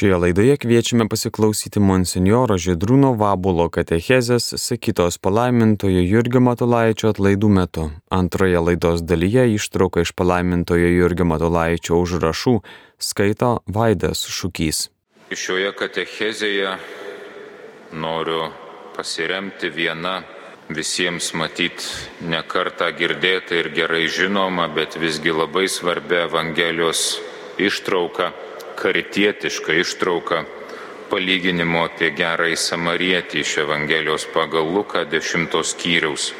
[0.00, 7.84] Šioje laidoje kviečiame pasiklausyti monsinjoro Židrūno Vabulo katechezės sakytos palaimintojo Jurgio Matulaičio atlaidų metu.
[8.08, 12.56] Antroje laidos dalyje ištrauka iš palaimintojo Jurgio Matulaičio užrašų
[12.96, 14.86] skaito Vaidas Šūkys.
[15.36, 16.72] Šioje katechezėje
[17.92, 18.46] noriu
[18.96, 20.22] pasiremti vieną
[20.72, 21.84] visiems matyt
[22.24, 27.18] nekartą girdėta ir gerai žinoma, bet visgi labai svarbia Evangelijos
[27.60, 28.32] ištrauka
[28.80, 30.44] karitietišką ištrauką
[31.10, 36.30] palyginimo apie gerąjį samarietį iš Evangelijos pagal Luką 10 skyriaus.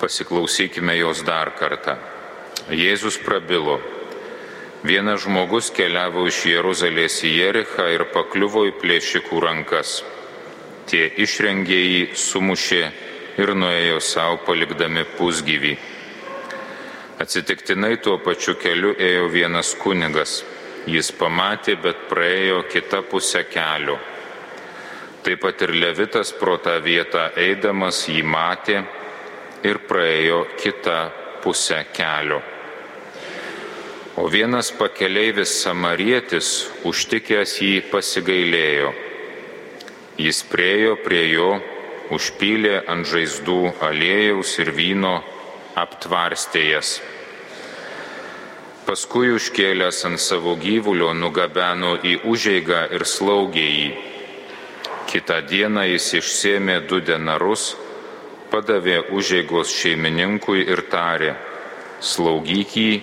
[0.00, 1.98] Pasiklausykime jos dar kartą.
[2.72, 3.76] Jėzus prabilo.
[4.82, 10.00] Vienas žmogus keliavo iš Jeruzalės į Jerichą ir pakliuvo į plėšikų rankas.
[10.88, 12.82] Tie išrengėjai sumušė
[13.42, 15.76] ir nuėjo savo palikdami pusgyvį.
[17.20, 20.38] Atsitiktinai tuo pačiu keliu ėjo vienas kunigas.
[20.88, 23.98] Jis pamatė, bet praėjo kitą pusę kelio.
[25.20, 28.78] Taip pat ir Levitas pro tą vietą eidamas jį matė
[29.68, 30.96] ir praėjo kitą
[31.44, 32.40] pusę kelio.
[34.16, 38.94] O vienas pakeleivis samarietis užtikęs jį pasigailėjo.
[40.20, 41.52] Jis priejo prie jo,
[42.16, 43.60] užpylė ant žaizdų
[43.92, 45.18] aliejaus ir vyno
[45.78, 46.98] aptvarstė jas.
[48.90, 53.90] Paskui užkėlęs ant savo gyvulio nugabeno į užeigą ir slaugė jį.
[55.12, 57.76] Kita diena jis išsėmė du denarus,
[58.50, 61.36] padavė užeigos šeimininkui ir tarė,
[62.02, 62.96] slaugyk jį,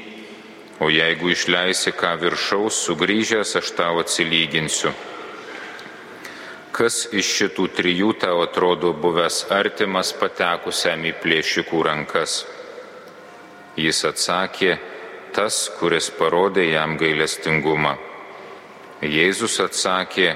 [0.83, 4.91] o jeigu išleisi ką viršaus, sugrįžęs aš tau atsilyginsiu.
[6.75, 12.41] Kas iš šitų trijų tau atrodo buvęs artimas patekusiam į plėšikų rankas?
[13.79, 14.75] Jis atsakė,
[15.38, 17.93] tas, kuris parodė jam gailestingumą.
[19.05, 20.31] Jėzus atsakė,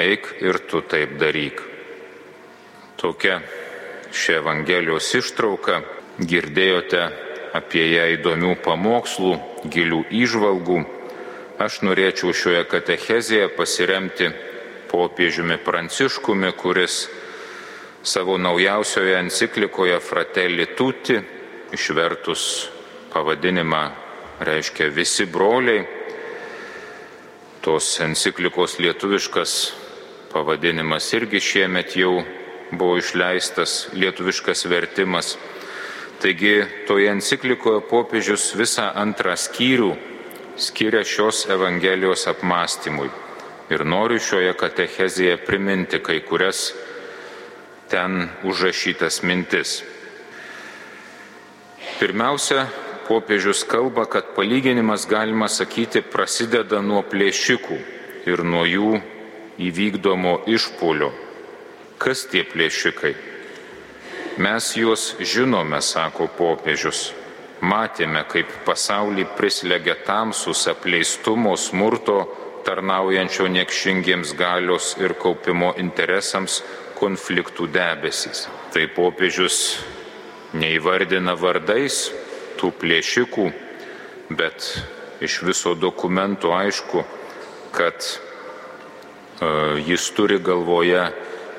[0.00, 1.60] eik ir tu taip daryk.
[2.96, 3.42] Tokia
[4.16, 5.82] ši Evangelijos ištrauka,
[6.16, 7.02] girdėjote
[7.58, 9.34] apie ją įdomių pamokslų,
[9.72, 10.78] gilių įžvalgų.
[11.60, 14.30] Aš norėčiau šioje katechezėje pasiremti
[14.88, 17.02] popiežiumi Pranciškumi, kuris
[18.06, 21.20] savo naujausioje enciklikoje Fratelli Tutti,
[21.76, 22.48] išvertus
[23.12, 24.05] pavadinimą
[24.40, 25.86] reiškia visi broliai.
[27.60, 29.52] Tos enciklikos lietuviškas
[30.32, 32.20] pavadinimas irgi šiemet jau
[32.70, 35.36] buvo išleistas lietuviškas vertimas.
[36.20, 39.90] Taigi toje enciklikoje popiežius visą antrą skyrių
[40.56, 43.10] skiria šios Evangelijos apmąstymui.
[43.70, 46.70] Ir noriu šioje katechezėje priminti kai kurias
[47.90, 49.82] ten užrašytas mintis.
[51.98, 52.66] Pirmiausia,
[53.06, 57.78] popiežius kalba, kad palyginimas, galima sakyti, prasideda nuo plėšikų
[58.26, 58.90] ir nuo jų
[59.62, 61.12] įvykdomo išpolio.
[61.98, 63.14] Kas tie plėšikai?
[64.36, 67.12] Mes juos žinome, sako popiežius.
[67.64, 72.18] Matėme, kaip pasaulį prislegia tamsus apleistumo, smurto,
[72.66, 76.60] tarnaujančio niekšingiems galios ir kaupimo interesams
[76.98, 78.44] konfliktų debesys.
[78.74, 79.78] Tai popiežius
[80.52, 82.10] neįvardina vardais,
[82.58, 83.46] tų plėšikų,
[84.36, 84.70] bet
[85.24, 87.04] iš viso dokumento aišku,
[87.76, 87.96] kad
[89.40, 91.06] uh, jis turi galvoje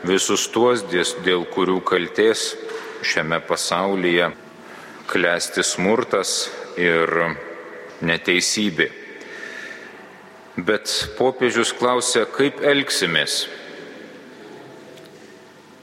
[0.05, 0.83] visus tuos,
[1.25, 2.53] dėl kurių kalties
[3.05, 4.31] šiame pasaulyje
[5.07, 7.09] klesti smurtas ir
[8.05, 8.89] neteisybė.
[10.57, 13.45] Bet popiežius klausia, kaip elgsimės,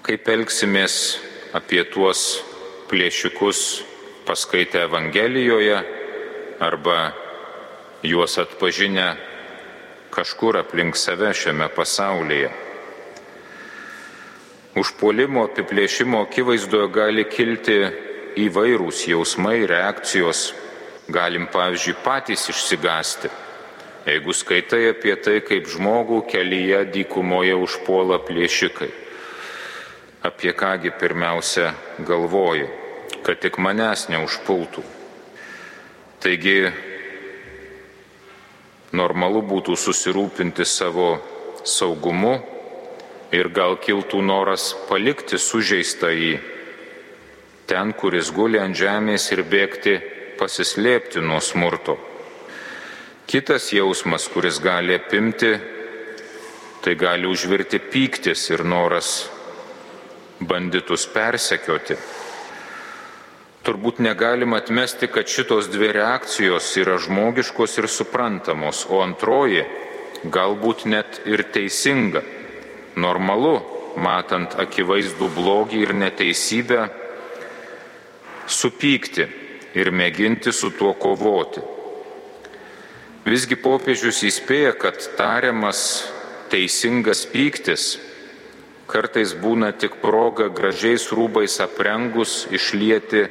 [0.03, 0.97] kaip elgsimės
[1.55, 2.43] apie tuos
[2.91, 3.61] plėšikus
[4.27, 5.83] paskaitę Evangelijoje
[6.61, 7.13] arba
[8.03, 9.17] juos atpažinę
[10.11, 12.51] kažkur aplink save šiame pasaulyje.
[14.81, 17.79] Užpuolimo apiplėšimo akivaizdoje gali kilti
[18.45, 20.53] įvairūs jausmai, reakcijos.
[21.15, 23.29] Galim, pavyzdžiui, patys išsigasti.
[24.09, 28.89] Jeigu skaitai apie tai, kaip žmogų kelyje dykumoje užpuola plėšikai,
[30.29, 32.84] apie kągi pirmiausia galvoji
[33.25, 34.85] kad tik manęs neužpultų.
[36.21, 36.59] Taigi
[38.93, 41.17] normalu būtų susirūpinti savo
[41.65, 42.37] saugumu
[43.35, 46.33] ir gal kiltų noras palikti sužeistą į
[47.67, 49.99] ten, kuris guli ant žemės ir bėgti
[50.39, 51.97] pasislėpti nuo smurto.
[53.27, 55.55] Kitas jausmas, kuris gali apimti,
[56.85, 59.25] tai gali užvirti pyktis ir noras
[60.45, 61.97] banditus persekioti.
[63.65, 69.63] Turbūt negalima atmesti, kad šitos dvi reakcijos yra žmogiškos ir suprantamos, o antroji
[70.29, 72.21] galbūt net ir teisinga,
[73.01, 73.55] normalu,
[73.97, 76.83] matant akivaizdų blogį ir neteisybę,
[78.45, 79.31] supykti
[79.81, 81.65] ir mėginti su tuo kovoti.
[83.25, 86.05] Visgi popiežius įspėja, kad tariamas
[86.53, 87.95] teisingas pyktis
[88.87, 93.25] kartais būna tik proga gražiais rūbais aprengus išlieti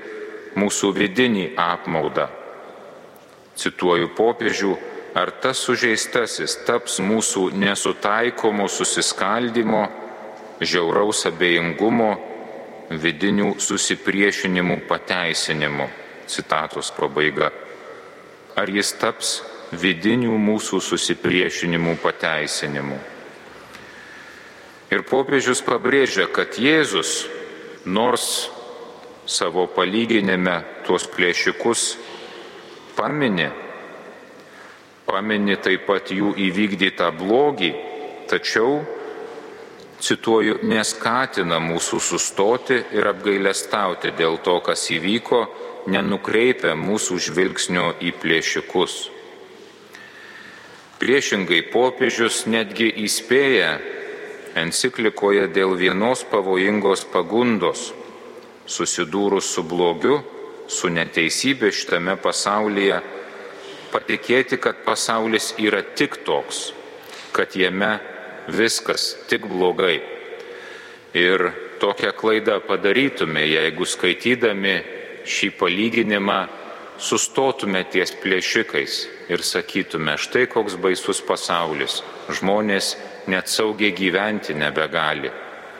[0.59, 2.27] mūsų vidinį apmaudą.
[3.59, 4.73] Cituoju popiežių,
[5.15, 9.85] ar tas sužeistasis taps mūsų nesutaikomo susiskaldimo,
[10.63, 12.11] žiauraus abejingumo,
[12.89, 15.89] vidinių susipriešinimų pateisinimu.
[16.27, 17.51] Citatos pabaiga.
[18.55, 19.41] Ar jis taps
[19.73, 22.99] vidinių mūsų susipriešinimų pateisinimu?
[24.93, 27.23] Ir popiežius pabrėžia, kad Jėzus,
[27.85, 28.51] nors
[29.25, 30.55] savo palyginime
[30.87, 31.83] tuos plėšikus
[32.97, 33.47] pamini,
[35.07, 37.71] pamini taip pat jų įvykdytą blogį,
[38.31, 38.81] tačiau,
[40.03, 45.45] cituoju, neskatina mūsų sustoti ir apgailestauti dėl to, kas įvyko,
[45.87, 48.99] nenukreipia mūsų žvilgsnio į plėšikus.
[50.99, 53.73] Priešingai popiežius netgi įspėja
[54.59, 57.89] enciklikoje dėl vienos pavojingos pagundos
[58.69, 60.21] susidūrus su blogiu,
[60.67, 63.01] su neteisybė šitame pasaulyje,
[63.93, 66.71] patikėti, kad pasaulis yra tik toks,
[67.35, 67.97] kad jame
[68.47, 69.99] viskas tik blogai.
[71.13, 74.77] Ir tokią klaidą padarytume, jeigu skaitydami
[75.29, 76.39] šį palyginimą
[76.97, 78.95] sustotume ties plėšikais
[79.33, 82.01] ir sakytume, štai koks baisus pasaulis,
[82.31, 82.95] žmonės
[83.27, 85.31] net saugiai gyventi nebegali,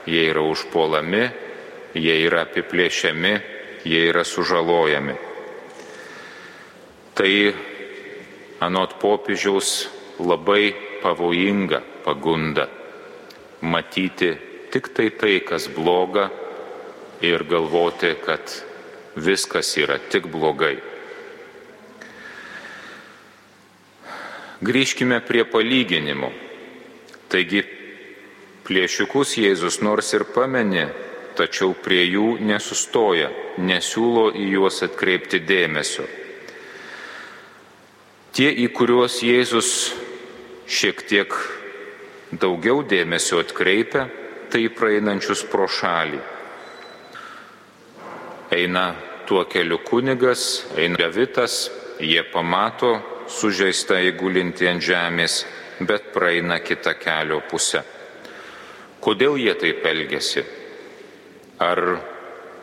[0.06, 1.26] jie yra užpuolami,
[1.94, 3.34] jie yra apiplėšiami,
[3.86, 5.16] jie yra sužalojami.
[7.14, 7.34] Tai
[8.64, 10.74] anot popiežiaus labai
[11.04, 12.68] pavojinga pagunda
[13.62, 14.32] matyti
[14.72, 16.30] tik tai tai, kas bloga
[17.22, 18.42] ir galvoti, kad
[19.16, 20.76] viskas yra tik blogai.
[24.64, 26.32] Grįžkime prie palyginimų.
[27.30, 27.64] Taigi
[28.66, 30.88] plėšikus Jėzus nors ir pamenė,
[31.38, 36.06] tačiau prie jų nesustoja, nesiūlo į juos atkreipti dėmesio.
[38.34, 39.70] Tie, į kuriuos Jėzus
[40.66, 41.34] šiek tiek
[42.34, 44.08] daugiau dėmesio atkreipia,
[44.50, 46.22] tai praeinančius pro šalį.
[48.54, 48.86] Eina
[49.30, 51.68] tuo keliu kunigas, eina levitas,
[52.02, 52.96] jie pamato
[53.30, 55.44] sužeistą įgulinti ant žemės,
[55.82, 57.82] bet praeina kitą kelio pusę.
[59.04, 60.44] Kodėl jie taip elgesi?
[61.62, 62.00] Ar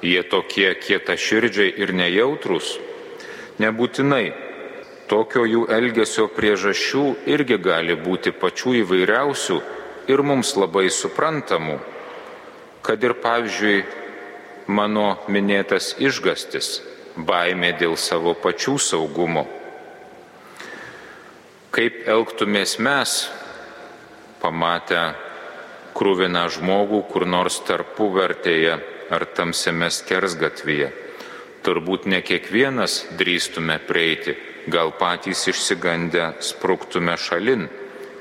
[0.03, 2.79] jie tokie kieta širdžiai ir nejautrus?
[3.61, 4.33] Nebūtinai.
[5.11, 9.57] Tokio jų elgesio priežasčių irgi gali būti pačių įvairiausių
[10.11, 11.81] ir mums labai suprantamų.
[12.87, 13.83] Kad ir pavyzdžiui
[14.71, 16.79] mano minėtas išgastis,
[17.17, 19.45] baimė dėl savo pačių saugumo.
[21.75, 23.17] Kaip elgtumės mes,
[24.43, 25.03] pamatę
[26.01, 28.79] krūviną žmogų kur nors tarpuvertėje
[29.13, 30.89] ar tamsiame skersgatvyje.
[31.61, 34.33] Turbūt ne kiekvienas drįstume prieiti,
[34.73, 37.67] gal patys išsigandę spruktume šalin,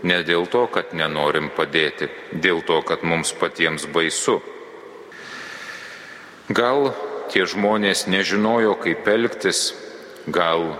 [0.03, 4.41] ne dėl to, kad nenorim padėti, dėl to, kad mums patiems baisu.
[6.51, 6.91] Gal
[7.31, 9.69] tie žmonės nežinojo, kaip elgtis,
[10.27, 10.73] gal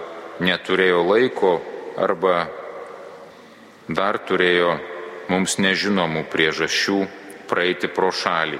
[0.43, 1.59] neturėjo laiko
[1.95, 2.47] arba
[3.87, 4.79] dar turėjo
[5.29, 6.99] mums nežinomų priežasčių
[7.49, 8.59] praeiti pro šalį.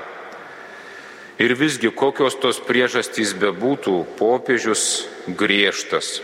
[1.40, 5.08] Ir visgi kokios tos priežastys bebūtų, popiežius
[5.40, 6.20] griežtas.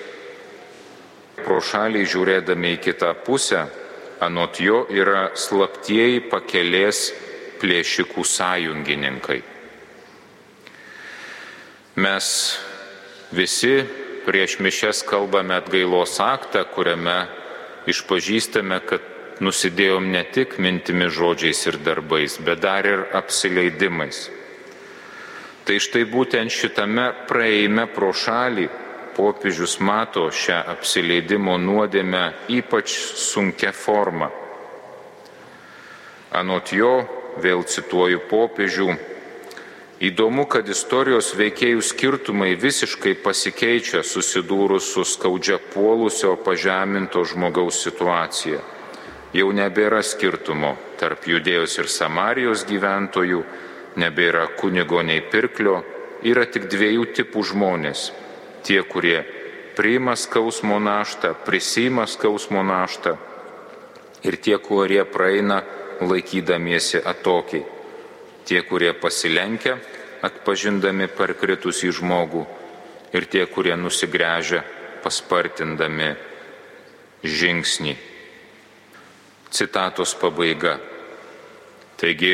[1.40, 3.64] Pro šalį žiūrėdami į kitą pusę,
[4.20, 7.10] anot jo yra slaptieji pakelės
[7.62, 9.40] plėšikų sąjungininkai.
[11.96, 12.28] Mes
[13.32, 13.76] visi
[14.28, 17.22] prieš mišes kalbame atgailos aktą, kuriame
[17.88, 24.30] išpažįstame, kad nusidėjom ne tik mintimi žodžiais ir darbais, bet dar ir apsileidimais.
[25.66, 28.68] Tai štai būtent šitame praeime pro šalį
[29.16, 34.30] popiežius mato šią apsileidimo nuodėmę ypač sunkia forma.
[36.36, 36.94] Anot jo,
[37.40, 38.90] vėl cituoju popiežių,
[40.04, 48.75] įdomu, kad istorijos veikėjų skirtumai visiškai pasikeičia susidūrus su skaudžia puolusio pažeminto žmogaus situacija
[49.36, 53.42] jau nebėra skirtumo tarp judėjos ir Samarijos gyventojų,
[54.00, 55.82] nebėra kunigo nei pirklio,
[56.24, 58.12] yra tik dviejų tipų žmonės.
[58.66, 59.20] Tie, kurie
[59.76, 63.18] priima skausmo naštą, prisima skausmo naštą
[64.26, 65.62] ir tie, kurie praeina
[66.02, 67.66] laikydamiesi atokiai,
[68.48, 69.78] tie, kurie pasilenkia,
[70.26, 72.48] atpažindami parkritusį žmogų
[73.14, 74.64] ir tie, kurie nusigręžia,
[75.04, 76.16] paspartindami
[77.22, 78.15] žingsnį.
[79.56, 80.74] Citatos pabaiga.
[81.96, 82.34] Taigi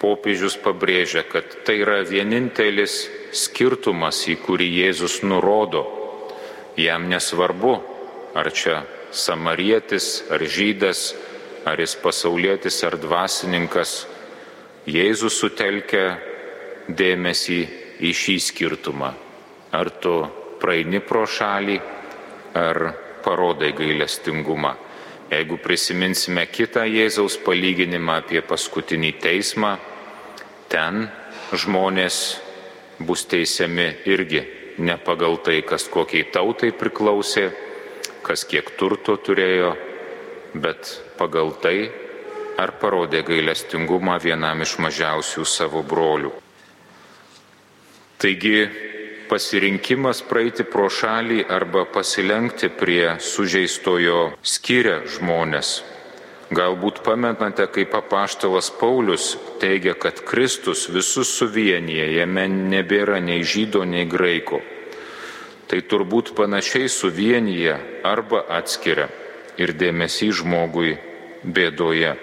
[0.00, 2.94] popiežius pabrėžia, kad tai yra vienintelis
[3.36, 5.82] skirtumas, į kurį Jėzus nurodo.
[6.80, 7.74] Jam nesvarbu,
[8.40, 8.80] ar čia
[9.12, 11.12] samarietis, ar žydas,
[11.68, 13.92] ar jis pasaulietis, ar dvasininkas.
[14.88, 16.16] Jėzus sutelkia
[16.88, 17.60] dėmesį
[18.00, 19.12] į šį skirtumą.
[19.76, 20.16] Ar tu
[20.60, 21.78] praeini pro šalį,
[22.56, 22.80] ar
[23.24, 24.74] parodai gailestingumą.
[25.32, 29.72] Jeigu prisiminsime kitą Jėzaus palyginimą apie paskutinį teismą,
[30.68, 31.06] ten
[31.54, 32.18] žmonės
[33.00, 34.44] bus teisiami irgi
[34.78, 37.48] ne pagal tai, kas kokiai tautai priklausė,
[38.24, 39.74] kas kiek turto turėjo,
[40.54, 41.90] bet pagal tai,
[42.58, 46.32] ar parodė gailestingumą vienam iš mažiausių savo brolių.
[48.20, 48.58] Taigi
[49.30, 55.80] pasirinkimas praeiti pro šalį arba pasilenkti prie sužeistojo skiria žmonės.
[56.54, 64.04] Galbūt pamenate, kaip apaštalas Paulius teigia, kad Kristus visus suvienyje, jame nebėra nei žydo, nei
[64.04, 64.60] graiko.
[65.66, 69.08] Tai turbūt panašiai suvienyje arba atskiria
[69.58, 70.98] ir dėmesys žmogui
[71.42, 72.14] bėdoje.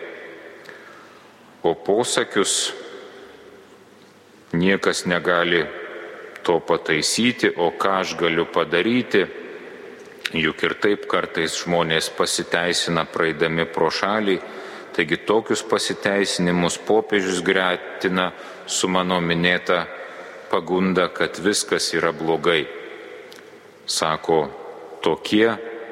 [1.65, 2.71] O posakius
[4.53, 5.65] niekas negali
[6.43, 9.25] to pataisyti, o ką aš galiu padaryti.
[10.31, 14.37] Juk ir taip kartais žmonės pasiteisina praeidami pro šalį,
[14.95, 18.31] taigi tokius pasiteisinimus popiežius gretina
[18.65, 19.83] su mano minėta
[20.51, 22.63] pagunda, kad viskas yra blogai.
[23.85, 24.39] Sako,
[25.03, 25.49] tokie,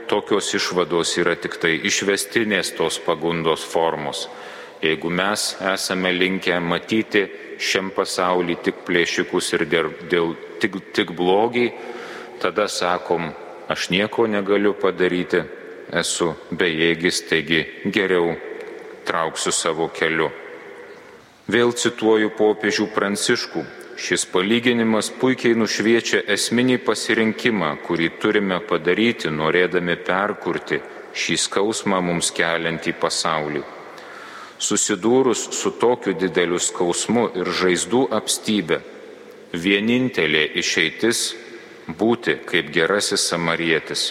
[0.08, 4.28] tokios išvados yra tik tai išvestinės tos pagundos formos.
[4.80, 7.26] Jeigu mes esame linkę matyti
[7.60, 11.70] šiam pasaulį tik plėšikus ir dėl, dėl tik, tik blogį,
[12.42, 13.32] tada sakom,
[13.68, 15.44] aš nieko negaliu padaryti,
[15.92, 18.36] esu bejėgis, taigi geriau
[19.06, 20.30] trauksiu savo keliu.
[21.50, 23.66] Vėl cituoju popiežių pranciškų.
[24.00, 30.80] Šis palyginimas puikiai nušviečia esminį pasirinkimą, kurį turime padaryti, norėdami perkurti
[31.12, 33.66] šį skausmą mums keliantį pasaulį.
[34.60, 38.82] Susidūrus su tokiu dideliu skausmu ir žaizdų apstybė,
[39.56, 41.22] vienintelė išeitis
[41.88, 44.10] būti kaip gerasis samarietis.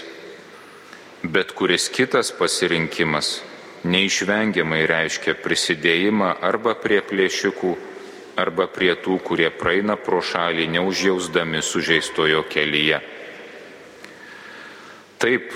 [1.20, 3.42] Bet kuris kitas pasirinkimas
[3.84, 7.74] neišvengiamai reiškia prisidėjimą arba prie plėšikų,
[8.40, 13.02] arba prie tų, kurie praeina pro šalį neužjausdami sužeistojo kelyje.
[15.20, 15.52] Taip,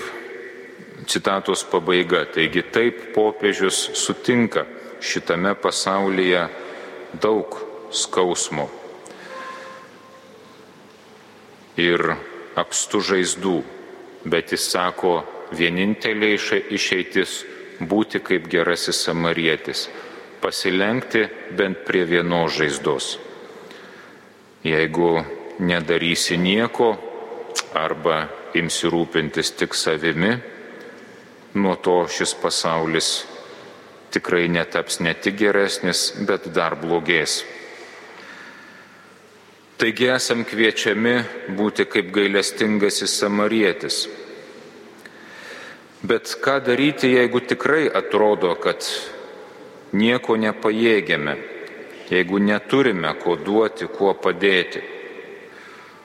[1.09, 4.67] citatos pabaiga, taigi taip popiežius sutinka
[5.03, 6.47] šitame pasaulyje
[7.21, 7.59] daug
[7.91, 8.69] skausmo
[11.77, 12.13] ir
[12.59, 13.55] apstų žaizdų,
[14.29, 16.33] bet jis sako, vienintelė
[16.77, 17.43] išeitis
[17.81, 19.87] būti kaip gerasis samarietis,
[20.41, 21.25] pasilenkti
[21.57, 23.17] bent prie vienos žaizdos.
[24.63, 25.23] Jeigu
[25.59, 26.93] nedarysi nieko
[27.75, 30.37] arba imsi rūpintis tik savimi,
[31.57, 33.09] nuo to šis pasaulis
[34.13, 37.41] tikrai netaps ne tik geresnis, bet dar blogės.
[39.81, 41.15] Taigi esam kviečiami
[41.57, 44.03] būti kaip gailestingasis samarietis.
[46.03, 48.85] Bet ką daryti, jeigu tikrai atrodo, kad
[49.97, 51.35] nieko nepajėgiame,
[52.11, 54.83] jeigu neturime ko duoti, kuo padėti?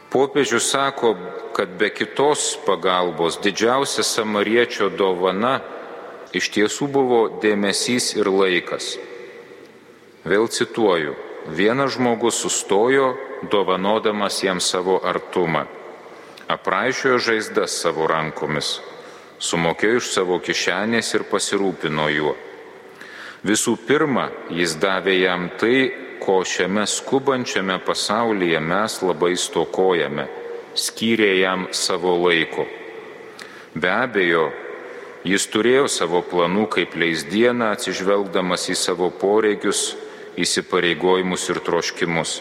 [0.08, 1.12] Popiežius sako,
[1.52, 5.58] kad be kitos pagalbos didžiausia samariečio dovana
[6.36, 8.96] iš tiesų buvo dėmesys ir laikas.
[10.28, 11.14] Vėl cituoju,
[11.56, 13.14] vienas žmogus sustojo,
[13.50, 15.64] dovanodamas jam savo artumą,
[16.50, 18.78] apraišiojo žaizdas savo rankomis,
[19.38, 22.34] sumokėjo iš savo kišenės ir pasirūpino juo.
[23.46, 30.26] Visų pirma, jis davė jam tai, ko šiame skubančiame pasaulyje mes labai stokojame-
[30.84, 32.66] skyrė jam savo laiko.
[33.74, 34.50] Be abejo,
[35.26, 39.96] Jis turėjo savo planų, kaip leis dieną, atsižvelgdamas į savo poreikius,
[40.38, 42.38] įsipareigojimus ir troškimus.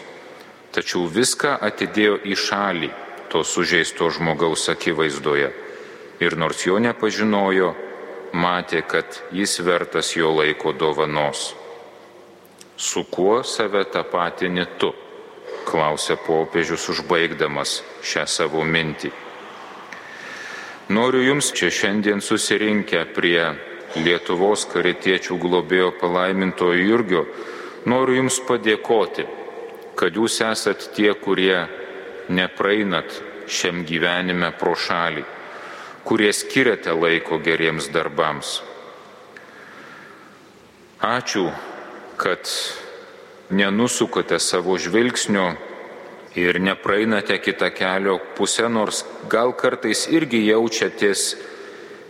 [0.74, 2.90] Tačiau viską atidėjo į šalį
[3.32, 5.50] to sužeisto žmogaus akivaizdoje.
[6.22, 7.74] Ir nors jo nepažinojo,
[8.32, 11.52] matė, kad jis vertas jo laiko dovanos.
[12.76, 14.94] Su kuo save tapatini tu?
[15.68, 19.10] klausė popiežius užbaigdamas šią savo mintį.
[20.88, 23.42] Noriu Jums čia šiandien susirinkę prie
[24.00, 27.24] Lietuvos karitiečių globėjo palaimintojo Jurgio,
[27.84, 29.26] noriu Jums padėkoti,
[30.00, 31.66] kad Jūs esat tie, kurie
[32.32, 35.26] nepraeinat šiam gyvenime pro šalį,
[36.08, 38.62] kurie skiriate laiko geriems darbams.
[41.04, 41.50] Ačiū,
[42.16, 42.48] kad
[43.52, 45.50] nenusukate savo žvilgsnio
[46.38, 51.24] ir nepraeinate kitą kelio pusę, nors gal kartais irgi jaučiatės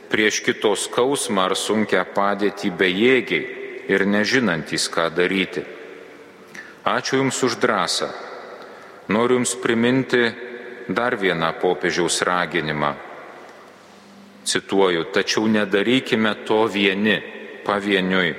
[0.08, 3.44] prieš kitos skausmą ar sunkę padėtį bejėgiai
[3.88, 5.64] ir nežinantys, ką daryti.
[6.84, 8.08] Ačiū Jums už drąsą.
[9.08, 10.22] Noriu Jums priminti
[10.88, 12.94] dar vieną popiežiaus raginimą.
[14.44, 17.18] Cituoju, tačiau nedarykime to vieni,
[17.64, 18.32] pavieniui.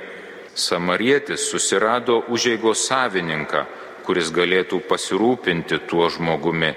[0.54, 3.62] Samarietis susirado užėgos savininką,
[4.06, 6.72] kuris galėtų pasirūpinti tuo žmogumi.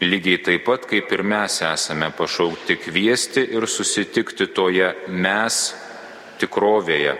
[0.00, 5.58] Lygiai taip pat kaip ir mes esame pašaukti kviesti ir susitikti toje mes
[6.40, 7.16] tikrovėje,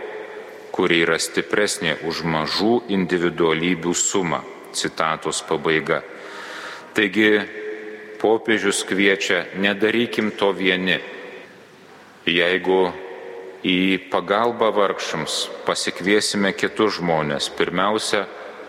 [0.73, 4.41] kuri yra stipresnė už mažų individualybių sumą.
[4.73, 6.01] Citatos pabaiga.
[6.95, 7.31] Taigi
[8.21, 11.01] popiežius kviečia, nedarykim to vieni.
[12.29, 12.83] Jeigu
[13.67, 18.25] į pagalbą vargšams pasikviesime kitus žmonės, pirmiausia,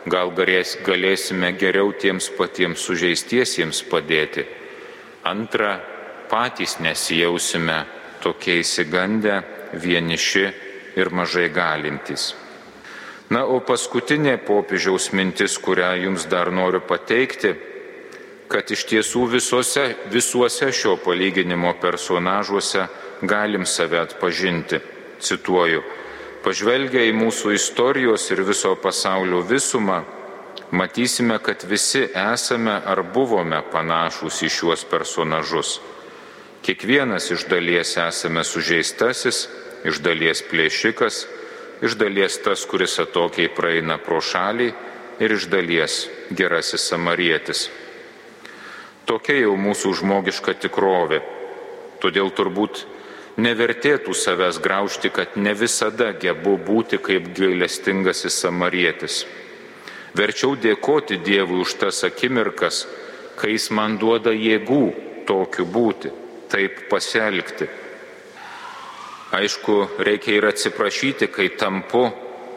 [0.10, 4.46] gal galės, galėsime geriau tiems patiems sužeistiesiems padėti.
[5.24, 5.78] Antra,
[6.30, 7.84] patys nesijausime
[8.22, 9.42] tokie įsigandę,
[9.74, 10.46] vieniši
[10.98, 12.32] ir mažai galintys.
[13.32, 17.54] Na, o paskutinė popiežiaus mintis, kurią jums dar noriu pateikti,
[18.52, 22.90] kad iš tiesų visuose, visuose šio palyginimo personažuose
[23.24, 24.82] galim save atpažinti.
[25.22, 25.84] Cituoju,
[26.42, 30.02] pažvelgia į mūsų istorijos ir viso pasaulio visumą,
[30.72, 35.80] matysime, kad visi esame ar buvome panašus į šiuos personažus.
[36.66, 39.48] Kiekvienas iš dalies esame sužeistasis,
[39.86, 41.26] iš dalies plėšikas,
[41.82, 44.70] iš dalies tas, kuris atokiai praeina pro šalį
[45.22, 46.06] ir iš dalies
[46.38, 47.70] gerasis samarietis.
[49.10, 51.22] Tokia jau mūsų žmogiška tikrovė.
[52.02, 52.86] Todėl turbūt
[53.42, 59.24] nevertėtų savęs graužti, kad ne visada gebu būti kaip gailestingasis samarietis.
[60.18, 62.86] Verčiau dėkoti Dievui už tas akimirkas,
[63.40, 64.84] kai Jis man duoda jėgų
[65.28, 66.12] tokiu būti,
[66.52, 67.70] taip pasielgti.
[69.32, 72.10] Aišku, reikia ir atsiprašyti, kai tampu,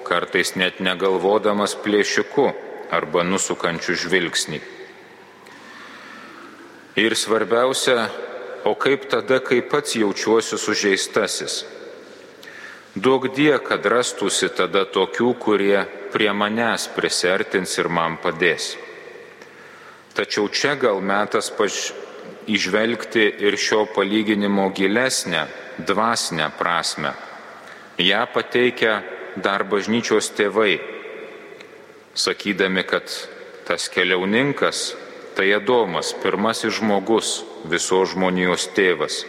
[0.04, 2.48] kartais net negalvodamas plėšiku
[2.90, 4.58] arba nusukančiu žvilgsnį.
[6.98, 8.08] Ir svarbiausia,
[8.64, 11.64] o kaip tada, kai pats jaučiuosi sužeistasis.
[12.94, 18.74] Duok die, kad rastųsi tada tokių, kurie prie manęs prisertins ir man padės.
[20.14, 21.92] Tačiau čia gal metas paž...
[22.46, 25.46] išvelgti ir šio palyginimo gilesnę,
[25.78, 27.14] dvasinę prasme.
[27.98, 29.00] Ja pateikia
[29.36, 30.76] dar bažnyčios tėvai,
[32.14, 33.08] sakydami, kad
[33.64, 34.92] tas keliauninkas
[35.34, 39.24] Tai Adomas, pirmasis žmogus, visos žmonijos tėvas.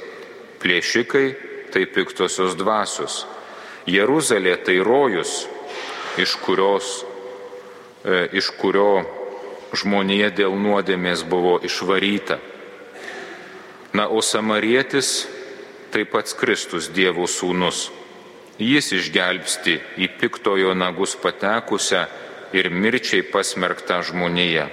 [0.62, 1.28] Plėšikai
[1.74, 3.26] tai piktosios dvasios.
[3.86, 5.46] Jeruzalė tai rojus,
[6.18, 7.04] iš, kurios,
[8.04, 9.04] e, iš kurio
[9.76, 12.40] žmonija dėl nuodėmės buvo išvaryta.
[13.96, 15.28] Na, o samarietis
[15.92, 17.90] tai pats Kristus Dievo sūnus.
[18.60, 22.06] Jis išgelbsti į piktojo nagus patekusią
[22.56, 24.70] ir mirčiai pasmerktą žmoniją.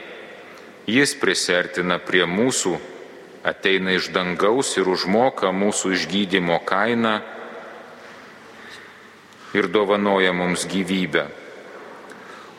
[0.86, 2.76] Jis prisertina prie mūsų,
[3.44, 7.18] ateina iš dangaus ir užmoka mūsų išgydymo kainą
[9.54, 11.26] ir dovanoja mums gyvybę.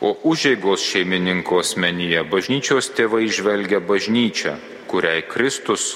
[0.04, 4.58] O užėgos šeimininko asmenyje bažnyčios tėvai žvelgia bažnyčią,
[4.90, 5.94] kuriai Kristus,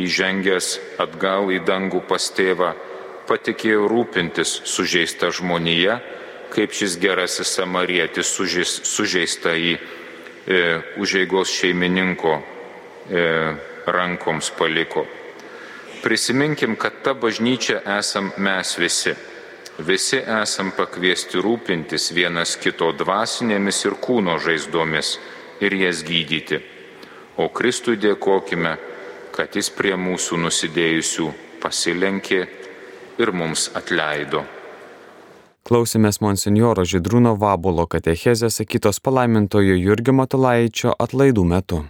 [0.00, 2.72] įžengęs atgal į dangų pas tėvą,
[3.28, 6.00] patikėjo rūpintis sužeista žmonija,
[6.54, 9.78] kaip šis gerasis samarietis sužeista į e,
[11.02, 13.24] užėgos šeimininko e,
[13.86, 15.04] rankoms paliko.
[16.02, 19.14] Prisiminkim, kad ta bažnyčia esam mes visi.
[19.78, 25.16] Visi esam pakviesti rūpintis vienas kito dvasinėmis ir kūno žaizdomis
[25.64, 26.60] ir jas gydyti.
[27.42, 28.76] O Kristui dėkojime,
[29.34, 31.30] kad jis prie mūsų nusidėjusių
[31.64, 32.44] pasilenkė
[33.18, 34.44] ir mums atleido.
[35.64, 41.84] Klausėmės monsinjoro Židrūno Vabulo katechezės sakytos palaimintojo Jurgio Matulaičio atlaidų metu.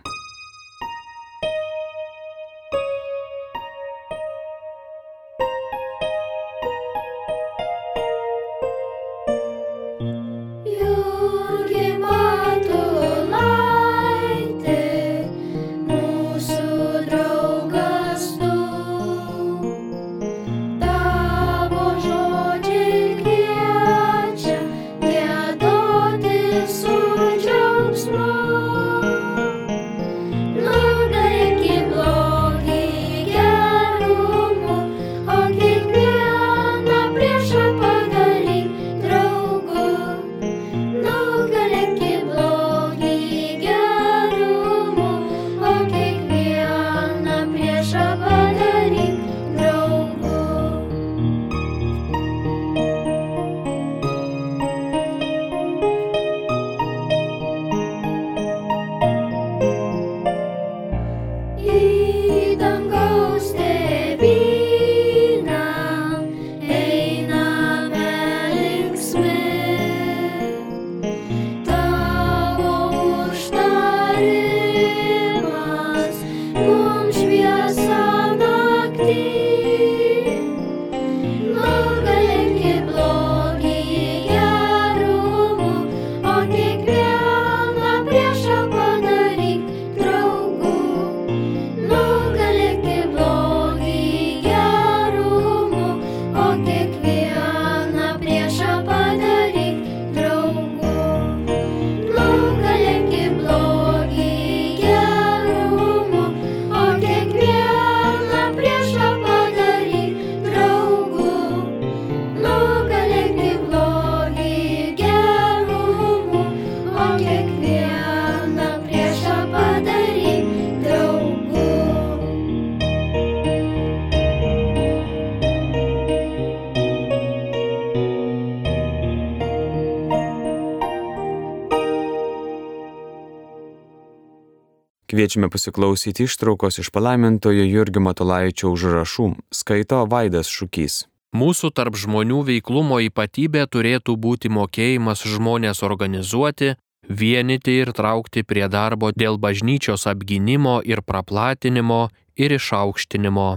[135.24, 140.96] Kviečiame pasiklausyti ištraukos iš palaimintojo Jurgio Matulaičio užrašų, skaito Vaidas Šūkys.
[141.32, 146.74] Mūsų tarp žmonių veiklumo ypatybė turėtų būti mokėjimas žmonės organizuoti,
[147.08, 153.48] vienyti ir traukti prie darbo dėl bažnyčios apginimo ir praplatinimo ir išaukštinimo.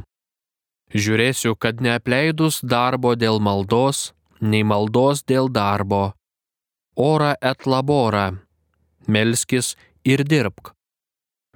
[0.95, 6.15] Žiūrėsiu, kad neapleidus darbo dėl maldos, nei maldos dėl darbo.
[6.95, 8.31] Ora et labora.
[9.03, 9.75] Melskis
[10.07, 10.76] ir dirbk.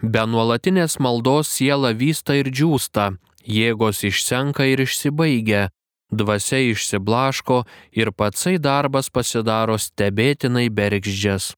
[0.02, 3.12] Be nuolatinės maldos siela vysta ir džiūsta,
[3.46, 5.70] jėgos išsenka ir išsibaigia,
[6.10, 11.54] dvasia išsiblaško ir patsai darbas pasidaro stebėtinai bergždžias.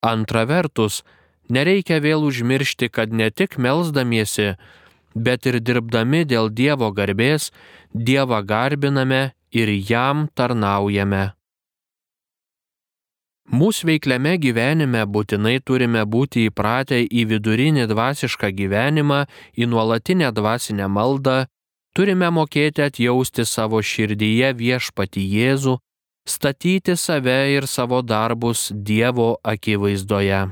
[0.00, 1.02] Antra vertus,
[1.52, 4.56] nereikia vėl užmiršti, kad ne tik melzdamiesi,
[5.14, 7.52] bet ir dirbdami dėl Dievo garbės,
[7.92, 11.34] Dievą garbiname ir jam tarnaujame.
[13.52, 19.26] Mūsų veikliame gyvenime būtinai turime būti įpratę į vidurinį dvasišką gyvenimą,
[19.60, 21.44] į nuolatinę dvasinę maldą,
[21.94, 25.76] turime mokėti atjausti savo širdyje viešpati Jėzų,
[26.26, 30.48] statyti save ir savo darbus Dievo akivaizdoje.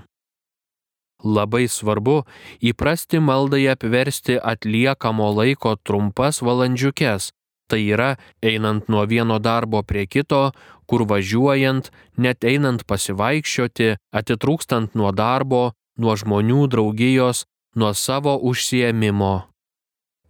[1.25, 2.25] Labai svarbu
[2.61, 7.31] įprasti maldai apversti atliekamo laiko trumpas valandžiukės,
[7.71, 10.51] tai yra einant nuo vieno darbo prie kito,
[10.87, 17.45] kur važiuojant, net einant pasivaikščioti, atitrūkstant nuo darbo, nuo žmonių draugijos,
[17.77, 19.35] nuo savo užsiemimo.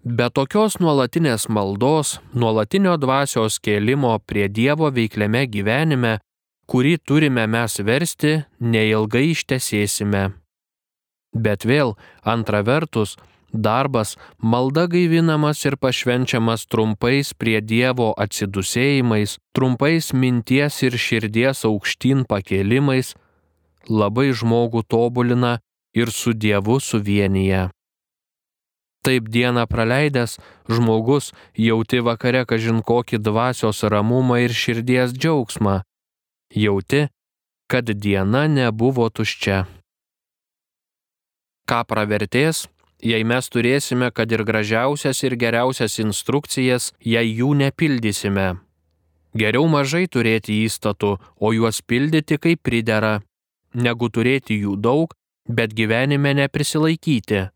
[0.02, 6.16] Be tokios nuolatinės maldos, nuolatinio dvasios kėlimo prie Dievo veikliame gyvenime,
[6.66, 10.24] kurį turime mes versti, neilgai ištesėsime.
[11.32, 11.94] Bet vėl,
[12.26, 13.14] antra vertus,
[13.52, 23.14] darbas, malda gaivinamas ir pašvenčiamas trumpais prie Dievo atsidusėjimais, trumpais minties ir širdies aukštyn pakėlimais,
[23.88, 25.60] labai žmogų tobulina
[25.94, 27.68] ir su Dievu suvienyje.
[29.02, 30.38] Taip dieną praleidęs,
[30.70, 35.80] žmogus jauti vakare kažin kokį dvasios ramumą ir širdies džiaugsmą.
[36.54, 37.08] Jauti,
[37.66, 39.64] kad diena nebuvo tuščia.
[41.66, 42.68] Ką pravertės,
[43.02, 48.54] jei mes turėsime, kad ir gražiausias ir geriausias instrukcijas, jei jų nepildysime.
[49.34, 53.20] Geriau mažai turėti įstatų, o juos pildyti kaip pridera,
[53.74, 55.14] negu turėti jų daug,
[55.48, 57.48] bet gyvenime neprisilaikyti.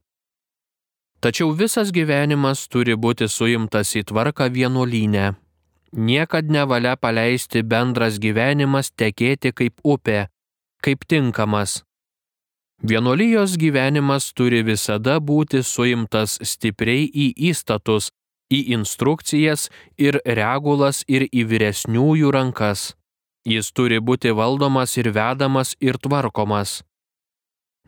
[1.20, 5.34] Tačiau visas gyvenimas turi būti suimtas į tvarką vienuolynę.
[5.96, 10.26] Niekad nevalia paleisti bendras gyvenimas tekėti kaip upė,
[10.84, 11.80] kaip tinkamas.
[12.82, 18.10] Vienuolijos gyvenimas turi visada būti suimtas stipriai į įstatus,
[18.52, 22.92] į instrukcijas ir regulas ir į vyresniųjų rankas.
[23.46, 26.82] Jis turi būti valdomas ir vedamas ir tvarkomas.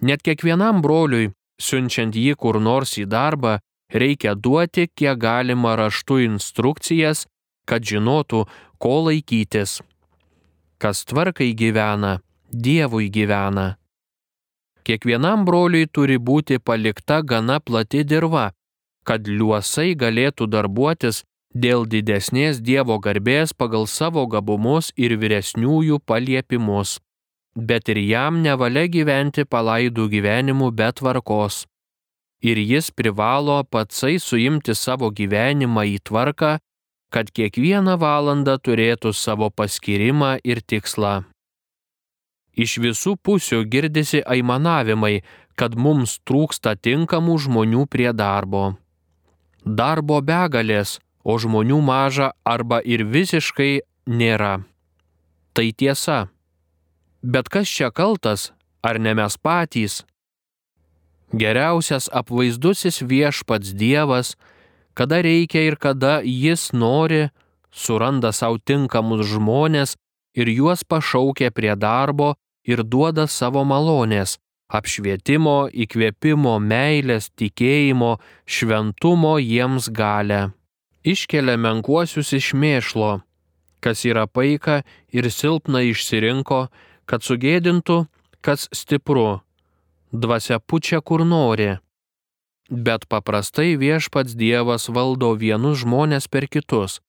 [0.01, 3.59] Net kiekvienam broliui, siunčiant jį kur nors į darbą,
[3.93, 7.27] reikia duoti kiek galima raštų instrukcijas,
[7.67, 8.47] kad žinotų,
[8.79, 9.83] ko laikytis.
[10.79, 13.78] Kas tvarkai gyvena, Dievui gyvena.
[14.89, 18.53] Kiekvienam broliui turi būti palikta gana plati dirba,
[19.05, 21.25] kad liuosai galėtų darbuotis
[21.55, 26.97] dėl didesnės Dievo garbės pagal savo gabumus ir vyresniųjų paliepimus
[27.59, 31.65] bet ir jam nevalia gyventi palaidų gyvenimų be tvarkos.
[32.43, 36.59] Ir jis privalo patsai suimti savo gyvenimą į tvarką,
[37.11, 41.25] kad kiekvieną valandą turėtų savo paskirimą ir tikslą.
[42.59, 45.23] Iš visų pusių girdisi aimanavimai,
[45.59, 48.75] kad mums trūksta tinkamų žmonių prie darbo.
[49.63, 54.59] Darbo begalės, o žmonių maža arba ir visiškai nėra.
[55.55, 56.19] Tai tiesa.
[57.23, 58.51] Bet kas čia kaltas,
[58.83, 60.03] ar ne mes patys?
[61.35, 64.35] Geriausias apvaizdusis viešpats Dievas,
[64.95, 67.29] kada reikia ir kada jis nori,
[67.71, 69.95] suranda savo tinkamus žmonės
[70.35, 72.35] ir juos pašaukia prie darbo
[72.69, 74.37] ir duoda savo malonės,
[74.69, 80.51] apšvietimo, įkvėpimo, meilės, tikėjimo, šventumo jiems galę.
[81.09, 83.23] Iškelia menkuosius iš mėšlo,
[83.81, 84.83] kas yra paika
[85.15, 86.67] ir silpna išsirinko,
[87.09, 88.05] kad sugėdintų,
[88.45, 89.41] kas stipru,
[90.13, 91.79] dvasia pučia kur nori.
[92.69, 97.01] Bet paprastai viešpats Dievas valdo vienus žmonės per kitus,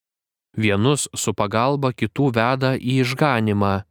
[0.55, 3.88] vienus su pagalba kitų veda į išganimą.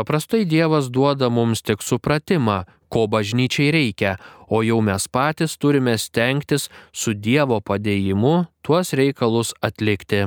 [0.00, 4.14] Paprastai Dievas duoda mums tik supratimą, ko bažnyčiai reikia,
[4.48, 10.22] o jau mes patys turime stengtis su Dievo padėjimu tuos reikalus atlikti.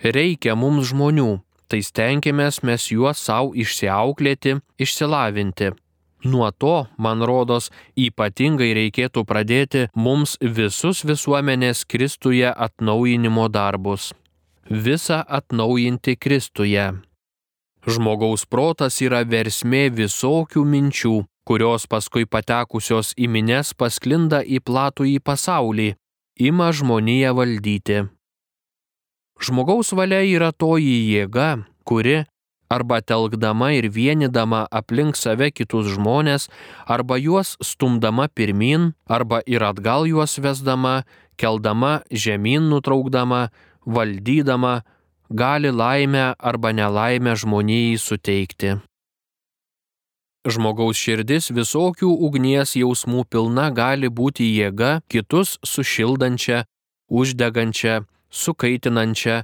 [0.00, 5.68] Reikia mums žmonių, tai stengiamės mes juos savo išsiauklėti, išsilavinti.
[6.24, 7.68] Nuo to, man rodos,
[8.00, 14.14] ypatingai reikėtų pradėti mums visus visuomenės Kristuje atnaujinimo darbus.
[14.70, 16.88] Visa atnaujinti Kristuje.
[17.88, 21.12] Žmogaus protas yra versmė visokių minčių,
[21.48, 25.94] kurios paskui patekusios į mines pasklinda į platų į pasaulį,
[26.48, 28.02] ima žmoniją valdyti.
[29.40, 31.48] Žmogaus valia yra toji jėga,
[31.88, 32.26] kuri
[32.68, 36.50] arba telkdama ir vienydama aplink save kitus žmonės,
[36.84, 41.06] arba juos stumdama pirmin, arba ir atgal juos vesdama,
[41.40, 43.48] keldama žemyn nutraukdama,
[43.88, 44.82] valdydama,
[45.30, 48.78] gali laimę arba nelaimę žmonijai suteikti.
[50.48, 56.64] Žmogaus širdis visokių ugnies jausmų pilna gali būti jėga kitus sušildančia,
[57.10, 59.42] uždegančia, sukaitinančia,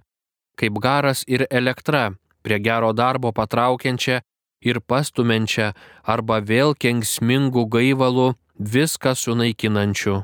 [0.56, 4.20] kaip garas ir elektra, prie gero darbo patraukiančią
[4.64, 5.72] ir pastumenčią
[6.04, 10.22] arba vėl kenksmingų gaivalų viską sunaikinančių.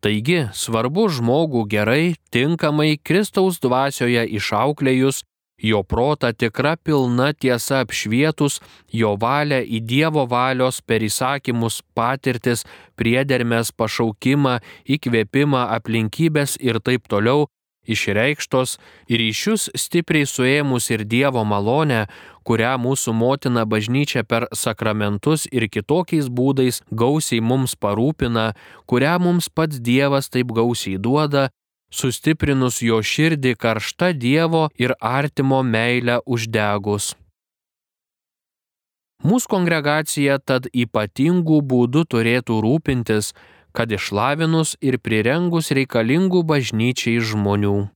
[0.00, 5.18] Taigi svarbu žmogų gerai, tinkamai Kristaus dvasioje išauklėjus,
[5.60, 8.62] jo protą tikra pilna tiesa apšvietus,
[8.96, 12.64] jo valią į Dievo valios per įsakymus patirtis,
[12.96, 14.58] priedermės pašaukimą,
[14.88, 17.50] įkvėpimą, aplinkybės ir taip toliau
[17.86, 18.76] išreikštos
[19.08, 22.06] ryšius stipriai suėmus ir Dievo malonę,
[22.44, 28.52] kurią mūsų motina bažnyčia per sakramentus ir kitokiais būdais gausiai mums parūpina,
[28.86, 31.48] kurią mums pats Dievas taip gausiai duoda,
[31.90, 37.14] sustiprinus jo širdį karšta Dievo ir artimo meilę uždegus.
[39.20, 43.34] Mūsų kongregacija tad ypatingų būdų turėtų rūpintis,
[43.72, 47.90] kad išlavinus ir prirengus reikalingų bažnyčiai žmonių.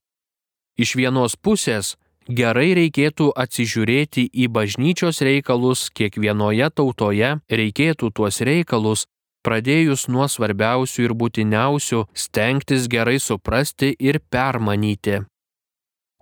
[0.79, 1.95] Iš vienos pusės
[2.29, 9.05] gerai reikėtų atsižiūrėti į bažnyčios reikalus kiekvienoje tautoje, reikėtų tuos reikalus,
[9.45, 15.23] pradėjus nuo svarbiausių ir būtiniausių, stengtis gerai suprasti ir permanyti.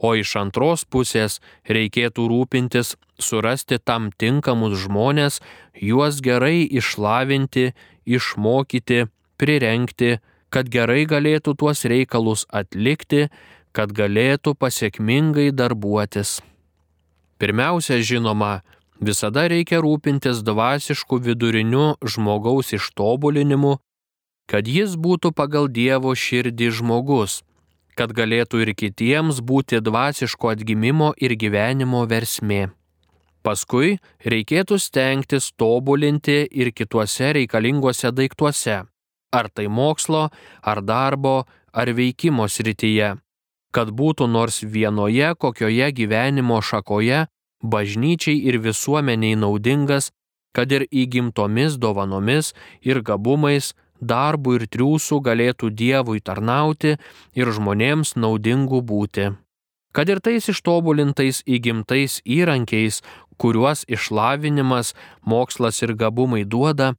[0.02, 1.38] O iš antros pusės
[1.70, 5.38] reikėtų rūpintis surasti tam tinkamus žmonės,
[5.78, 7.70] juos gerai išlavinti,
[8.04, 9.06] išmokyti,
[9.42, 10.20] prirenkti,
[10.52, 13.26] kad gerai galėtų tuos reikalus atlikti,
[13.72, 16.40] kad galėtų pasiekmingai darbuotis.
[17.40, 18.60] Pirmiausia, žinoma,
[19.00, 23.78] visada reikia rūpintis dvasišku viduriniu žmogaus ištobulinimu,
[24.46, 27.40] kad jis būtų pagal Dievo širdį žmogus,
[27.96, 32.68] kad galėtų ir kitiems būti dvasiško atgimimo ir gyvenimo versmė.
[33.42, 38.82] Paskui reikėtų stengtis tobulinti ir kituose reikalinguose daiktuose
[39.32, 40.28] ar tai mokslo,
[40.62, 43.16] ar darbo, ar veikimo srityje,
[43.72, 47.26] kad būtų nors vienoje kokioje gyvenimo šakoje
[47.62, 50.10] bažnyčiai ir visuomeniai naudingas,
[50.52, 52.52] kad ir įgimtomis dovanomis
[52.84, 56.98] ir gabumais, darbu ir triūsų galėtų Dievui tarnauti
[57.38, 59.30] ir žmonėms naudingų būti.
[59.92, 63.02] Kad ir tais ištobulintais įgimtais įrankiais,
[63.36, 66.94] kuriuos išlavinimas, mokslas ir gabumai duoda,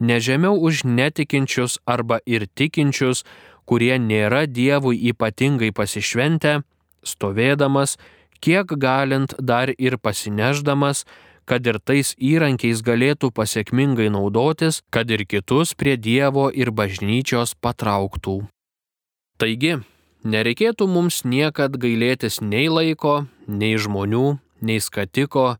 [0.00, 3.24] nežemiau už netikinčius arba ir tikinčius,
[3.66, 6.62] kurie nėra Dievui ypatingai pasišventę,
[7.02, 7.96] stovėdamas,
[8.40, 11.04] kiek galint dar ir pasineždamas,
[11.46, 18.40] kad ir tais įrankiais galėtų pasiekmingai naudotis, kad ir kitus prie Dievo ir bažnyčios patrauktų.
[19.38, 19.78] Taigi,
[20.26, 25.56] nereikėtų mums niekad gailėtis nei laiko, nei žmonių, nei skatiko,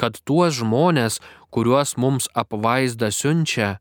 [0.00, 3.78] kad tuos žmonės, kuriuos mums apvaizda siunčia,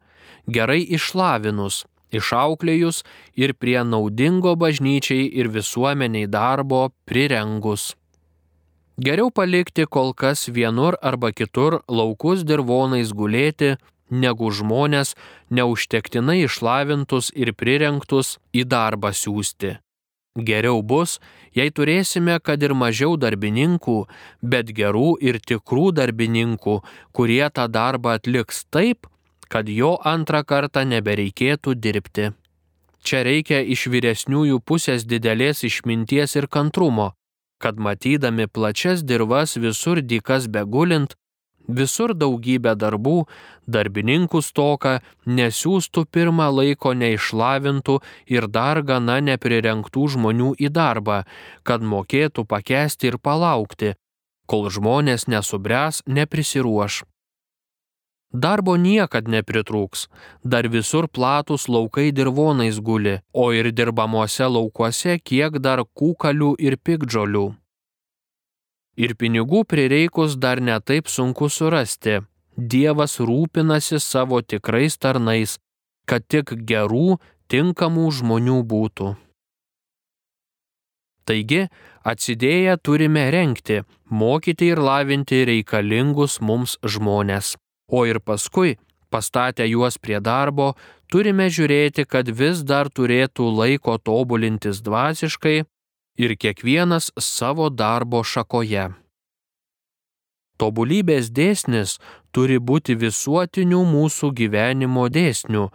[0.47, 3.03] gerai išlavinus, išauklėjus
[3.37, 7.93] ir prie naudingo bažnyčiai ir visuomeniai darbo prirengus.
[8.99, 13.77] Geriau palikti kol kas vienur arba kitur laukus dirvonais gulėti,
[14.09, 15.13] negu žmonės
[15.53, 19.77] neužtektinai išlavintus ir prirenktus į darbą siūsti.
[20.37, 21.17] Geriau bus,
[21.57, 23.97] jei turėsime, kad ir mažiau darbininkų,
[24.41, 26.75] bet gerų ir tikrų darbininkų,
[27.11, 29.07] kurie tą darbą atliks taip,
[29.49, 32.29] kad jo antrą kartą nebereikėtų dirbti.
[33.01, 37.13] Čia reikia iš vyresniųjų pusės didelės išminties ir kantrumo,
[37.57, 41.15] kad matydami plačias dirvas visur dykas begulint,
[41.67, 43.25] visur daugybę darbų,
[43.67, 51.23] darbininkų stoka, nesiūstų pirmą laiko neišlavintų ir dar gana neprirenktų žmonių į darbą,
[51.63, 53.93] kad mokėtų pakesti ir palaukti,
[54.49, 57.03] kol žmonės nesubręs, neprisiruoš.
[58.29, 60.05] Darbo niekad nepritrūks,
[60.45, 67.47] dar visur platus laukai dirvonais guli, o ir dirbamuose laukuose kiek dar kūkalių ir pikdžolių
[68.99, 72.19] ir pinigų prireikus dar netaip sunku surasti,
[72.59, 75.55] Dievas rūpinasi savo tikrais tarnais,
[76.03, 77.15] kad tik gerų,
[77.47, 79.13] tinkamų žmonių būtų.
[81.29, 81.61] Taigi,
[82.03, 87.53] atsidėję turime renkti, mokyti ir lavinti reikalingus mums žmonės,
[87.87, 88.75] o ir paskui,
[89.13, 90.73] pastatę juos prie darbo,
[91.07, 95.61] turime žiūrėti, kad vis dar turėtų laiko tobulintis dvasiškai
[96.19, 98.89] ir kiekvienas savo darbo šakoje.
[100.59, 101.95] Tobulybės dėsnis
[102.35, 105.69] turi būti visuotinių mūsų gyvenimo dėsnių,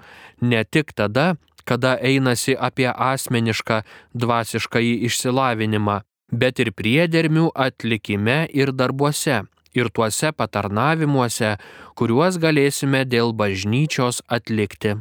[0.44, 3.80] ne tik tada, kada einasi apie asmenišką
[4.12, 9.40] dvasišką išsilavinimą, bet ir priedermių atlikime ir darbuose,
[9.72, 11.56] ir tuose patarnavimuose,
[11.96, 14.98] kuriuos galėsime dėl bažnyčios atlikti.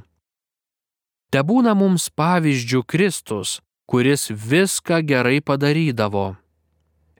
[1.34, 3.58] Te būna mums pavyzdžių Kristus,
[3.90, 6.32] kuris viską gerai padarydavo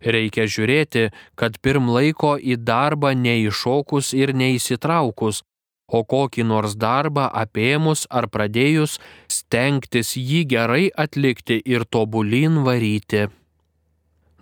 [0.04, 5.44] Reikia žiūrėti, kad pirm laiko į darbą neiššokus ir neįsitraukus,
[5.88, 9.00] o kokį nors darbą apėmus ar pradėjus
[9.32, 13.30] stengtis jį gerai atlikti ir tobulin varyti.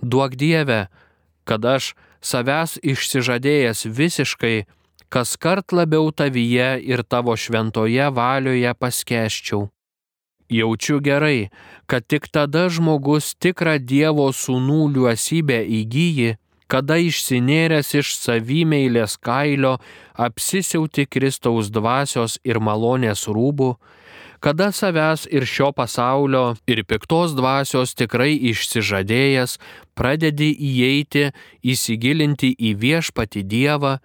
[0.01, 0.87] Duok Dieve,
[1.45, 4.65] kad aš savęs išsižadėjęs visiškai,
[5.13, 9.67] kas kart labiau tavyje ir tavo šventoje valioje paskeščiau.
[10.51, 11.49] Jaučiu gerai,
[11.87, 16.33] kad tik tada žmogus tikrą Dievo sūnų liuosybę įgyji,
[16.71, 19.77] kada išsinėręs iš savimeilės kailio
[20.27, 23.69] apsisiauti Kristaus dvasios ir malonės rūbų,
[24.41, 29.57] kada savęs ir šio pasaulio ir piktos dvasios tikrai išsižadėjęs,
[29.93, 31.27] pradedi įeiti,
[31.61, 33.99] įsigilinti į viešpati Dievą,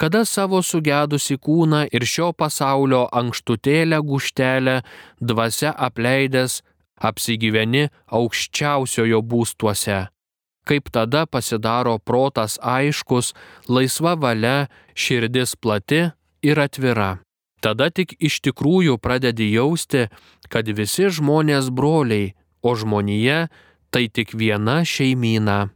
[0.00, 4.80] kada savo sugedusi kūną ir šio pasaulio ankštutėlę guštelę
[5.20, 6.62] dvasia apleidęs
[6.96, 10.06] apsigyveni aukščiausiojo būstuose.
[10.64, 13.34] Kaip tada pasidaro protas aiškus,
[13.68, 16.06] laisva valia, širdis plati
[16.40, 17.18] ir atvira.
[17.64, 20.08] Tada tik iš tikrųjų pradedi jausti,
[20.52, 23.46] kad visi žmonės broliai, o žmonija
[23.88, 25.70] tai tik viena šeimyna.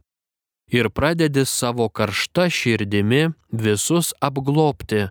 [0.69, 5.07] Ir pradedi savo karšta širdimi visus apglopti,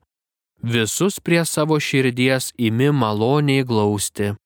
[0.63, 4.37] visus prie savo širdies imi maloniai glausti.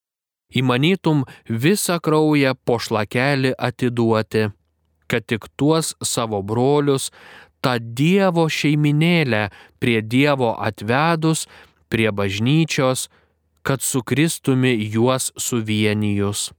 [0.57, 4.49] Įmanytum visą kraują po šlakelį atiduoti,
[5.09, 7.11] kad tik tuos savo brolius,
[7.65, 9.47] tą Dievo šeiminėlę
[9.81, 11.45] prie Dievo atvedus,
[11.93, 13.11] prie bažnyčios,
[13.63, 16.51] kad sukristumi juos suvienijus.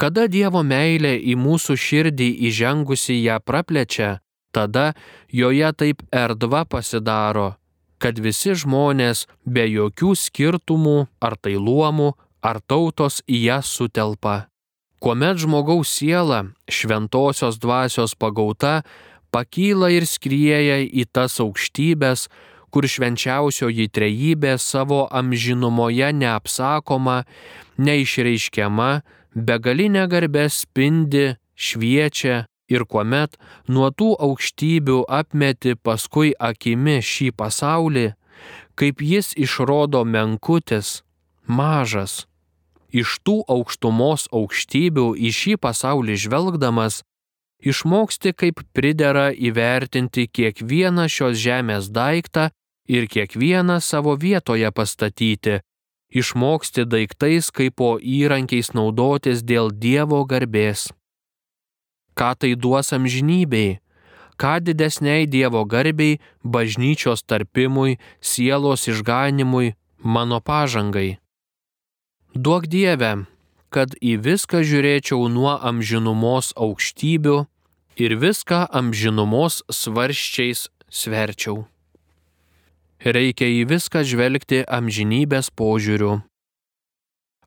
[0.00, 4.20] Kada Dievo meilė į mūsų širdį įžengusi ją praplečia,
[4.54, 4.94] tada
[5.28, 7.56] joje taip erdva pasidaro,
[8.00, 14.46] kad visi žmonės be jokių skirtumų ar tai luomų ar tautos į ją sutelpa.
[15.00, 18.80] Kuomet žmogaus siela, šventosios dvasios pagauta,
[19.32, 22.28] pakyla ir skrieja į tas aukštybės,
[22.72, 27.24] kur švenčiausioji trejybė savo amžinumoje neapsakoma,
[27.78, 28.90] neišreiškiama,
[29.34, 33.36] begalinė garbė spindi, šviečia ir kuomet
[33.68, 38.06] nuo tų aukštybių apmeti paskui akimi šį pasaulį,
[38.78, 41.00] kaip jis išrodo menkutis,
[41.46, 42.24] mažas.
[42.90, 47.02] Iš tų aukštumos aukštybių į šį pasaulį žvelgdamas,
[47.62, 52.48] išmoksti kaip pridera įvertinti kiekvieną šios žemės daiktą
[52.90, 55.60] ir kiekvieną savo vietoje pastatyti,
[56.10, 60.90] išmoksti daiktais kaip po įrankiais naudotis dėl Dievo garbės.
[62.18, 63.78] Ką tai duos amžinybei?
[64.40, 71.20] Ką didesniai Dievo garbiai, bažnyčios tarpimui, sielos išganimui, mano pažangai?
[72.34, 73.26] Duok Dieve,
[73.70, 77.36] kad į viską žiūrėčiau nuo amžinumos aukštybių
[78.02, 81.69] ir viską amžinumos svarščiais sverčiau
[83.04, 86.20] reikia į viską žvelgti amžinybės požiūriu.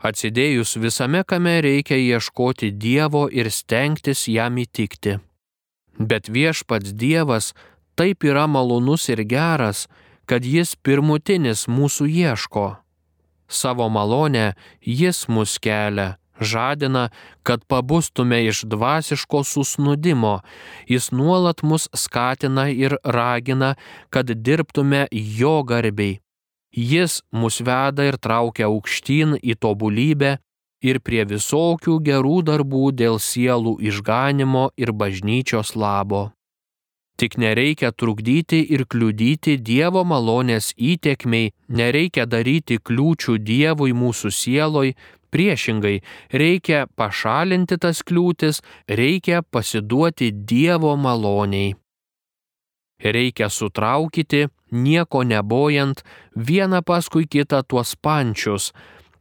[0.03, 5.19] Atsidėjus visame kame reikia ieškoti Dievo ir stengtis jam įtikti.
[5.99, 7.53] Bet viešpats Dievas
[7.95, 9.87] taip yra malonus ir geras,
[10.25, 12.65] kad jis pirmutinis mūsų ieško.
[13.47, 17.09] Savo malonę jis mus kelia žadina,
[17.43, 20.39] kad pabustume iš dvasiško susnudimo.
[20.87, 23.75] Jis nuolat mus skatina ir ragina,
[24.09, 26.19] kad dirbtume jo garbiai.
[26.73, 30.37] Jis mus veda ir traukia aukštyn į tobulybę
[30.83, 36.31] ir prie visokių gerų darbų dėl sielų išganimo ir bažnyčios labo.
[37.17, 44.95] Tik nereikia trukdyti ir kliudyti Dievo malonės įtekmiai, nereikia daryti kliūčių Dievui mūsų sieloj,
[45.33, 45.97] Priešingai,
[46.29, 51.73] reikia pašalinti tas kliūtis, reikia pasiduoti Dievo maloniai.
[53.03, 56.03] Reikia sutraukyti, nieko nebojant,
[56.37, 58.71] vieną paskui kitą tuos pančius,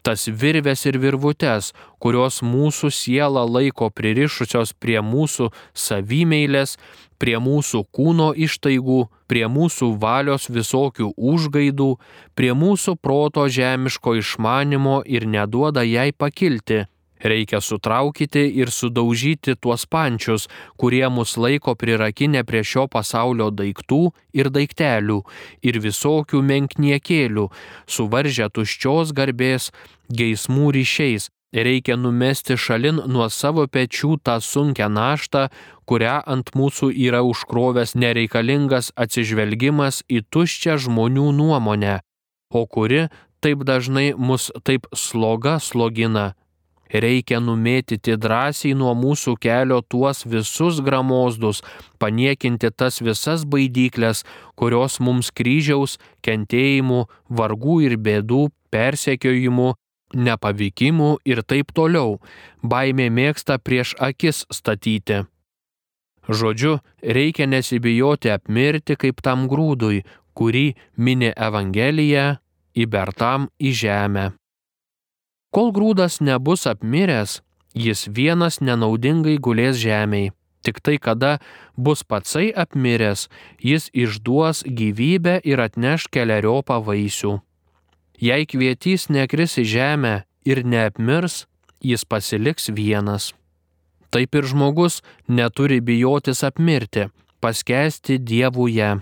[0.02, 1.72] tas virves ir virvutes,
[2.02, 6.76] kurios mūsų sielą laiko pririšusios prie mūsų savimeilės,
[7.22, 9.00] prie mūsų kūno ištaigų,
[9.30, 11.90] prie mūsų valios visokių užgaidų,
[12.34, 16.86] prie mūsų proto žemiško išmanimo ir neduoda jai pakilti.
[17.22, 24.02] Reikia sutraukyti ir sudaužyti tuos pančius, kurie mus laiko prirakinę prie šio pasaulio daiktų
[24.34, 25.20] ir daiktelių
[25.62, 27.46] ir visokių menkniekėlių,
[27.86, 29.70] suvaržę tuščios garbės,
[30.10, 31.30] geismų ryšiais.
[31.52, 35.50] Reikia numesti šalin nuo savo pečių tą sunkę naštą,
[35.84, 41.98] kurią ant mūsų yra užkrovęs nereikalingas atsižvelgimas į tuščią žmonių nuomonę,
[42.48, 43.10] o kuri
[43.44, 46.32] taip dažnai mus taip sloga slogina
[46.92, 51.62] reikia numėtyti drąsiai nuo mūsų kelio tuos visus gramozdus,
[51.98, 54.24] paniekinti tas visas baidyklės,
[54.56, 59.72] kurios mums kryžiaus, kentėjimų, vargų ir bėdų, persekiojimų,
[60.12, 62.18] nepavykimų ir taip toliau,
[62.62, 65.24] baimė mėgsta prieš akis statyti.
[66.28, 70.04] Žodžiu, reikia nesibijoti apmirti kaip tam grūdui,
[70.38, 72.38] kurį mini Evangelija
[72.78, 74.30] įbertam į žemę.
[75.52, 77.42] Kol grūdas nebus apmiręs,
[77.76, 80.32] jis vienas nenaudingai gulės žemėje.
[80.62, 81.40] Tik tai kada
[81.76, 83.26] bus patsai apmiręs,
[83.58, 87.40] jis išduos gyvybę ir atneš keliariopą vaisių.
[88.22, 90.14] Jei kvietys nekris į žemę
[90.46, 91.46] ir neapmirs,
[91.82, 93.32] jis pasiliks vienas.
[94.14, 97.08] Taip ir žmogus neturi bijotis apmirti,
[97.42, 99.00] paskesti dievuje.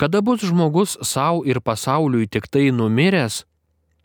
[0.00, 3.42] Kada bus žmogus savo ir pasauliui tik tai numiręs,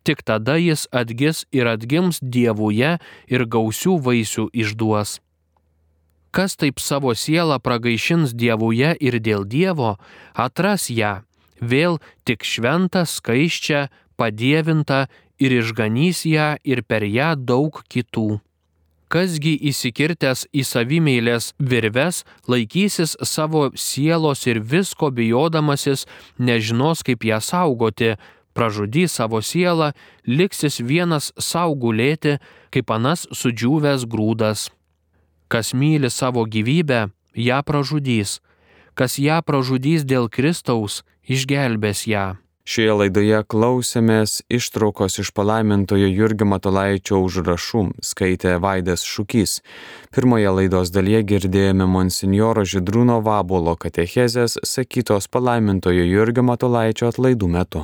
[0.04, 2.97] tik tada jis atgis ir atgims dievuje
[3.28, 5.20] ir gausių vaisių išduos.
[6.34, 9.99] Kas taip savo sielą pragaišins dievuje ir dėl Dievo,
[10.34, 11.22] atras ją,
[11.62, 13.86] vėl tik šventą, skaiščią,
[14.18, 15.06] padėvintą
[15.38, 18.41] ir išganys ją ir per ją daug kitų.
[19.14, 26.08] Kasgi įsikirtęs į savimeilės virves laikysis savo sielos ir visko bijodamasis,
[26.41, 28.16] nežinos kaip ją saugoti,
[28.54, 29.91] pražudys savo sielą,
[30.26, 32.38] liksis vienas saugulėti,
[32.74, 34.70] kaip anas sudžiūvęs grūdas.
[35.51, 38.39] Kas myli savo gyvybę, ją pražudys,
[38.93, 42.26] kas ją pražudys dėl Kristaus, išgelbės ją.
[42.64, 49.58] Šioje laidoje klausėmės ištraukos iš palaimintojo Jurgio Matolaičio užrašų, skaitė Vaidas Šūkys.
[50.16, 57.84] Pirmoje laidos dalyje girdėjome monsinjoro Židrūno Vabolo katechezės, sakytos palaimintojo Jurgio Matolaičio atlaidų metu.